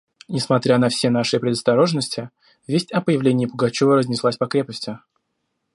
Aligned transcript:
Несмотря 0.27 0.79
на 0.79 0.89
все 0.89 1.11
наши 1.11 1.39
предосторожности, 1.39 2.31
весть 2.65 2.91
о 2.91 3.01
появлении 3.01 3.45
Пугачева 3.45 3.97
разнеслась 3.97 4.35
по 4.35 4.47
крепости. 4.47 4.97